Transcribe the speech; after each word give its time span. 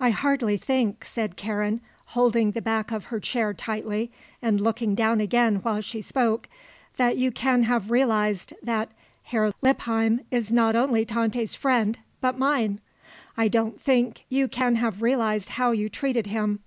"I 0.00 0.08
hardly 0.08 0.56
think," 0.56 1.04
said 1.04 1.36
Karen, 1.36 1.82
holding 2.16 2.52
the 2.52 2.62
back 2.62 2.90
of 2.92 3.04
her 3.12 3.20
chair 3.20 3.52
tightly 3.52 4.10
and 4.40 4.58
looking 4.58 4.94
down 4.94 5.20
again 5.20 5.56
while 5.56 5.82
she 5.82 6.00
spoke, 6.00 6.48
"that 6.96 7.18
you 7.18 7.30
can 7.30 7.64
have 7.64 7.90
realized 7.90 8.54
that 8.62 8.88
Herr 9.24 9.52
Lippheim 9.60 10.22
is 10.30 10.50
not 10.50 10.76
only 10.76 11.04
Tante's 11.04 11.54
friend, 11.54 11.98
but 12.22 12.38
mine. 12.38 12.80
I 13.36 13.48
don't 13.48 13.78
think 13.78 14.24
you 14.30 14.48
can 14.48 14.76
have 14.76 15.02
realized 15.02 15.50
how 15.50 15.72
you 15.72 15.90
treated 15.90 16.28
him. 16.28 16.60